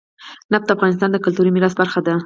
[0.51, 2.13] نفت د افغانستان د کلتوري میراث برخه ده.